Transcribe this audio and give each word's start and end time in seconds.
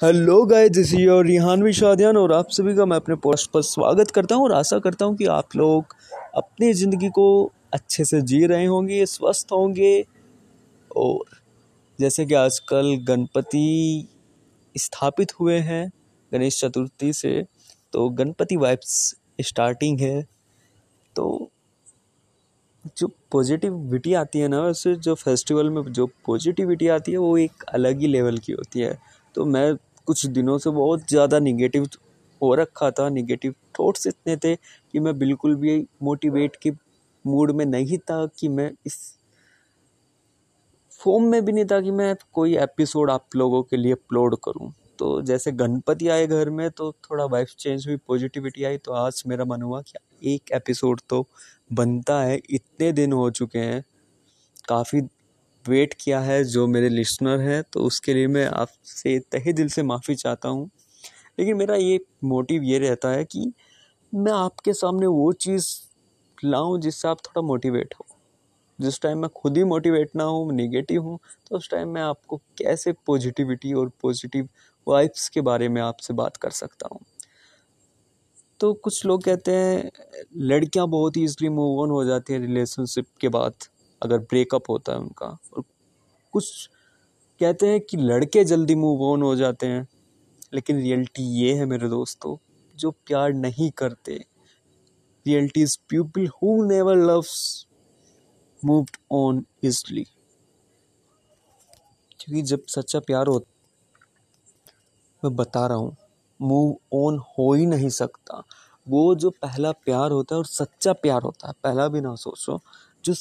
Hello 0.00 0.44
guys, 0.46 0.70
this 0.70 0.92
your 0.94 1.24
रिहानवी 1.26 1.72
शादियान 1.72 2.16
और 2.16 2.32
आप 2.32 2.50
सभी 2.50 2.74
का 2.76 2.84
मैं 2.86 2.96
अपने 2.96 3.14
पोस्ट 3.14 3.50
पर 3.50 3.62
स्वागत 3.62 4.10
करता 4.10 4.34
हूँ 4.34 4.44
और 4.44 4.52
आशा 4.52 4.78
करता 4.78 5.04
हूँ 5.04 5.16
कि 5.16 5.24
आप 5.26 5.56
लोग 5.56 5.94
अपनी 6.36 6.72
ज़िंदगी 6.72 7.08
को 7.08 7.24
अच्छे 7.72 8.04
से 8.04 8.20
जी 8.22 8.44
रहे 8.46 8.64
होंगे, 8.64 9.04
स्वस्थ 9.06 9.52
होंगे 9.52 10.04
और 10.90 11.24
जैसे 11.98 12.26
कि 12.26 12.34
आजकल 12.34 12.94
गणपति 13.08 14.08
स्थापित 14.74 15.32
हुए 15.40 15.58
हैं 15.60 15.90
गणेश 16.32 16.60
चतुर्थी 16.60 17.12
से 17.12 17.42
तो 17.92 18.08
गणपति 18.10 18.56
वाइब्स 18.56 18.94
स्टार्टिंग 19.40 20.00
है। 20.00 20.22
तो 21.16 21.50
जो 22.98 23.10
पॉजिटिविटी 23.32 24.14
आती 24.14 24.38
है 24.38 24.48
ना, 24.48 24.60
वैसे 24.60 24.94
जो 24.96 25.14
फेस्टिवल 25.16 25.70
में 25.70 25.82
जो 25.84 26.06
पॉजिटिविटी 26.26 26.88
आती 26.88 27.12
है, 27.12 27.18
वो 27.18 27.36
एक 27.38 27.64
अलग 27.70 28.00
ही 28.00 28.06
लेवल 28.06 28.38
की 28.38 28.52
होती 28.52 28.80
है। 28.80 28.96
तो 29.34 29.44
मैं 29.44 29.74
कुछ 30.08 30.26
दिनों 30.28 30.58
से 30.58 30.70
बहुत 30.72 31.08
ज़्यादा 31.08 31.38
निगेटिव 31.40 31.88
हो 32.40 32.54
रखा 32.54 32.90
था। 32.90 33.08
निगेटिव 33.10 33.54
थॉट्स 33.80 34.06
इतने 34.06 34.36
थे 34.36 34.54
कि 34.56 35.00
मैं 35.00 35.18
बिल्कुल 35.18 35.54
भी 35.56 35.78
मोटिवेट 36.02 36.56
के 36.62 36.70
मूड 37.24 37.50
में 37.50 37.64
नहीं 37.66 37.98
था 38.00 38.26
कि 38.38 38.48
मैं 38.48 38.70
इस 38.86 38.98
फॉर्म 41.00 41.24
में 41.24 41.44
भी 41.44 41.52
नहीं 41.52 41.64
था 41.64 41.80
कि 41.80 41.90
मैं 41.92 42.14
कोई 42.34 42.56
एपिसोड 42.58 43.10
आप 43.10 43.36
लोगों 43.36 43.62
के 43.62 43.76
लिए 43.76 43.92
अपलोड 43.92 44.36
करूँ। 44.44 44.72
तो 44.98 45.20
जैसे 45.22 45.52
गणपति 45.52 46.08
आए 46.08 46.26
घर 46.26 46.50
में 46.50 46.70
तो 46.70 46.90
थोड़ा 47.04 47.24
वाइफ 47.26 47.48
चेंज 47.58 47.86
हुई 47.86 47.96
पॉजिटिविटी 48.08 48.64
आई 48.64 48.78
तो 48.78 48.92
आज 48.94 49.22
मेरा 49.26 49.44
मन 49.44 49.62
हुआ 49.62 49.80
कि 49.82 50.34
एक 50.34 50.52
एपिसोड 50.54 51.00
तो 51.10 51.24
बनता 51.70 52.20
है। 52.22 52.40
इतने 52.50 52.90
दिन 52.92 53.12
हो 53.12 53.30
चुके 53.32 53.58
हैं, 53.58 53.82
काफ़ी 54.68 55.00
वेट 55.68 55.94
किया 55.94 56.20
है 56.20 56.42
जो 56.44 56.66
मेरे 56.66 56.88
लिसनर 56.88 57.40
हैं 57.40 57.62
तो 57.72 57.80
उसके 57.80 58.14
लिए 58.14 58.26
मैं 58.26 58.46
आपसे 58.46 59.18
तहे 59.32 59.52
दिल 59.52 59.68
से 59.68 59.82
माफ़ी 59.82 60.14
चाहता 60.14 60.48
हूँ। 60.48 60.70
लेकिन 61.38 61.56
मेरा 61.56 61.76
ये 61.76 62.00
मोटिव 62.24 62.62
ये 62.62 62.78
रहता 62.78 63.10
है 63.10 63.24
कि 63.24 63.52
मैं 64.12 64.32
आपके 64.32 64.72
सामने 64.72 65.06
वो 65.06 65.32
चीज़ 65.32 65.68
लाऊं 66.44 66.80
जिससे 66.80 67.08
आप 67.08 67.18
थोड़ा 67.26 67.42
मोटिवेट 67.42 67.94
हो। 67.94 68.06
जिस 68.78 69.00
टाइम 69.00 69.18
मैं 69.18 69.30
खुद 69.36 69.56
ही 69.56 69.64
मोटिवेट 69.64 70.10
ना 70.16 70.24
हूँ, 70.24 70.52
नेगेटिव 70.52 71.02
हूँ 71.02 71.18
तो 71.50 71.56
उस 71.56 71.70
टाइम 71.70 71.88
मैं 71.88 72.02
आपको 72.02 72.36
कैसे 72.36 72.92
पॉजिटिविटी 73.06 73.72
और 73.72 73.90
पॉजिटिव 74.02 74.48
वाइब्स 74.86 75.28
के 75.28 75.40
बारे 75.40 75.68
में 75.68 75.80
आपसे 75.82 76.14
बात 76.14 76.36
कर 76.36 76.50
सकता 76.50 76.88
हूँ। 76.92 77.00
तो 78.60 78.72
कुछ 78.74 79.04
लोग 79.06 79.22
कहते 79.24 79.52
हैं, 79.52 79.90
लड़कियाँ 80.36 80.86
बहुत 80.88 81.16
ही 81.16 81.24
ईजली 81.24 81.48
मूव 81.48 81.80
ऑन 81.80 81.90
हो 81.90 82.04
जाती 82.04 82.32
हैं 82.32 82.40
रिलेशनशिप 82.40 83.06
के 83.20 83.28
बाद। 83.28 83.54
अगर 84.02 84.18
ब्रेकअप 84.18 84.70
होता 84.70 84.92
है 84.92 84.98
उनका। 84.98 85.26
और 85.26 85.64
कुछ 86.32 86.68
कहते 87.40 87.66
हैं 87.66 87.80
कि 87.80 87.96
लड़के 87.96 88.44
जल्दी 88.44 88.74
मूव 88.74 89.02
ऑन 89.02 89.22
हो 89.22 89.36
जाते 89.36 89.66
हैं, 89.66 89.86
लेकिन 90.54 90.76
रियलिटी 90.76 91.22
ये 91.22 91.54
है 91.54 91.66
मेरे 91.66 91.88
दोस्तों, 91.88 92.36
जो 92.76 92.90
प्यार 92.90 93.32
नहीं 93.32 93.70
करते। 93.70 94.24
Reality 95.26 95.62
is 95.62 95.78
people 95.88 96.26
who 96.26 96.62
never 96.64 96.96
loves 96.96 97.66
moved 98.64 98.96
on 99.12 99.44
easily 99.64 100.04
क्योंकि 102.20 102.42
जब 102.42 102.62
सच्चा 102.68 103.00
प्यार 103.00 103.26
हो, 103.26 103.44
मैं 105.22 105.36
बता 105.36 105.66
रहा 105.66 105.76
हूँ 105.76 105.96
मूव 106.40 106.76
ऑन 106.94 107.18
हो 107.18 107.52
ही 107.52 107.66
नहीं 107.66 107.88
सकता। 107.88 108.42
वो 108.86 109.14
जो 109.14 109.30
पहला 109.30 109.72
प्यार 109.72 110.10
होता 110.10 110.34
है 110.34 110.38
और 110.38 110.46
सच्चा 110.46 110.92
प्यार 110.92 111.22
होता 111.22 111.48
है, 111.48 111.54
पहला 111.64 111.88
भी 111.88 112.00
ना 112.00 112.14
सोचो 112.14 112.60
जो 113.04 113.12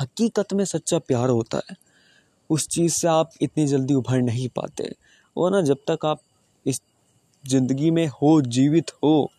हकीकत 0.00 0.52
में 0.52 0.64
सच्चा 0.64 0.98
प्यार 0.98 1.28
होता 1.28 1.60
है, 1.70 1.76
उस 2.50 2.68
चीज़ 2.68 2.94
से 2.94 3.08
आप 3.08 3.30
इतनी 3.42 3.66
जल्दी 3.66 3.94
उभर 3.94 4.22
नहीं 4.22 4.48
पाते। 4.48 4.94
वो 5.36 5.48
ना, 5.50 5.60
जब 5.60 5.76
तक 5.90 6.04
आप 6.06 6.20
इस 6.66 6.80
ज़िंदगी 7.44 7.90
में 7.90 8.06
हो, 8.06 8.40
जीवित 8.40 8.90
हो, 9.04 9.30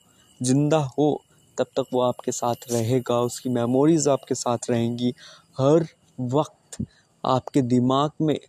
ज़िंदा 0.43 0.77
हो, 0.77 1.21
तब 1.57 1.65
तक 1.65 1.85
वो 1.93 2.01
आपके 2.01 2.31
साथ 2.31 2.55
रहेगा, 2.71 3.19
उसकी 3.21 3.49
मेमोरीज 3.49 4.07
आपके 4.07 4.35
साथ 4.35 4.69
रहेंगी। 4.69 5.13
हर 5.59 5.87
वक्त 6.19 6.85
आपके 7.25 7.61
दिमाग 7.61 8.11
में, 8.21 8.39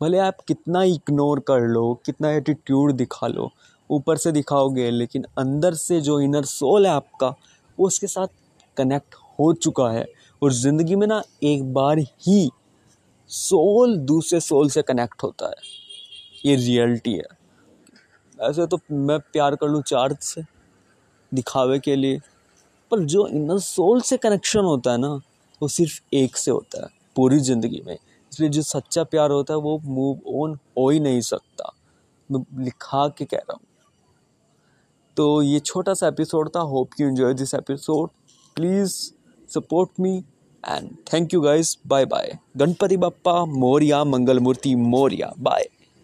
भले 0.00 0.18
आप 0.18 0.40
कितना 0.48 0.82
इग्नोर 0.82 1.40
कर 1.40 1.60
लो, 1.60 2.00
कितना 2.06 2.30
एटीट्यूड 2.30 2.92
दिखा 2.92 3.26
लो, 3.26 3.50
ऊपर 3.90 4.16
से 4.16 4.32
दिखाओगे, 4.32 4.90
लेकिन 4.90 5.24
अंदर 5.38 5.74
से 5.74 6.00
जो 6.00 6.20
इनर 6.20 6.44
सोल 6.44 6.86
है 6.86 6.92
आपका, 6.92 7.28
वो 7.78 7.86
उसके 7.86 8.06
साथ 8.06 8.26
कनेक्ट 8.76 9.14
हो 9.14 9.52
चुका 9.52 9.90
है। 9.90 10.06
और 10.42 10.52
ज़िंदगी 10.52 10.96
में 10.96 11.06
ना 11.06 11.22
एक 11.42 11.72
बार 11.74 11.98
ही 11.98 12.50
सोल 13.30 13.96
दूसरे 13.96 14.40
सोल 14.40 14.68
से 14.70 14.82
कनेक्ट 14.82 15.22
होता 15.22 15.46
है। 15.46 15.54
ये 16.46 16.56
रियलिटी 16.56 17.12
है। 17.12 17.26
ऐसे 18.38 18.66
तो 18.66 18.78
मैं 18.90 19.18
प्यार 19.20 19.54
कर 19.54 19.68
लूँ 19.68 19.82
चार्ज 19.82 20.16
से, 20.18 20.42
दिखावे 21.34 21.78
के 21.78 21.96
लिए, 21.96 22.18
पर 22.90 23.00
जो 23.00 23.26
इनर 23.28 23.58
सोल 23.58 24.00
से 24.00 24.16
कनेक्शन 24.16 24.60
होता 24.60 24.92
है 24.92 24.98
ना, 24.98 25.20
वो 25.60 25.68
सिर्फ़ 25.68 26.00
एक 26.14 26.36
से 26.36 26.50
होता 26.50 26.82
है, 26.82 26.88
पूरी 27.16 27.38
ज़िंदगी 27.38 27.82
में। 27.86 27.94
इसलिए 27.94 28.48
जो 28.48 28.62
सच्चा 28.62 29.04
प्यार 29.04 29.30
होता 29.30 29.54
है, 29.54 29.60
वो 29.60 29.78
मूव 29.84 30.42
ऑन 30.42 30.58
हो 30.78 30.88
ही 30.90 31.00
नहीं 31.00 31.20
सकता। 31.20 31.72
मैं 32.30 32.64
लिखा 32.64 33.08
के 33.08 33.24
कह 33.24 33.36
रहा 33.36 33.52
हूँ। 33.52 33.66
तो 35.16 35.42
ये 35.42 35.58
छोटा 35.60 35.94
सा 35.94 36.08
एपिसोड 36.08 36.50
था। 36.56 36.60
Hope 36.60 36.90
you 37.00 37.08
enjoy 37.08 37.34
this 37.34 37.54
episode 37.54 38.10
please 38.56 38.94
support 39.50 39.90
me 40.00 40.22
and 40.64 40.98
thank 41.06 41.32
you 41.32 41.42
guys. 41.42 41.76
Bye 41.84 42.04
bye 42.04 42.38
ganpati 42.56 42.96
bappa 43.00 43.46
moriya 43.46 44.04
mangalmurti 44.04 44.76
Moriya. 44.76 45.32
bye. 45.36 45.71